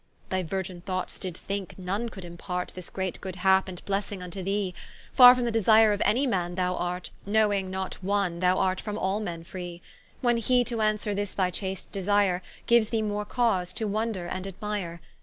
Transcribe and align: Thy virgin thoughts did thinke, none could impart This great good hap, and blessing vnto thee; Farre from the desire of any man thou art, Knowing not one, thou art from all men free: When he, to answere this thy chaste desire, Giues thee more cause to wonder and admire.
Thy 0.29 0.41
virgin 0.41 0.81
thoughts 0.81 1.19
did 1.19 1.37
thinke, 1.37 1.77
none 1.77 2.09
could 2.09 2.25
impart 2.25 2.71
This 2.73 2.89
great 2.89 3.21
good 3.21 3.35
hap, 3.35 3.67
and 3.67 3.85
blessing 3.85 4.17
vnto 4.19 4.43
thee; 4.43 4.73
Farre 5.13 5.35
from 5.35 5.45
the 5.45 5.51
desire 5.51 5.93
of 5.93 6.01
any 6.03 6.25
man 6.25 6.55
thou 6.55 6.73
art, 6.75 7.11
Knowing 7.23 7.69
not 7.69 8.01
one, 8.03 8.39
thou 8.39 8.57
art 8.57 8.81
from 8.81 8.97
all 8.97 9.19
men 9.19 9.43
free: 9.43 9.79
When 10.19 10.37
he, 10.37 10.63
to 10.63 10.81
answere 10.81 11.13
this 11.13 11.33
thy 11.33 11.51
chaste 11.51 11.91
desire, 11.91 12.41
Giues 12.67 12.89
thee 12.89 13.03
more 13.03 13.25
cause 13.25 13.71
to 13.73 13.87
wonder 13.87 14.25
and 14.25 14.47
admire. 14.47 15.01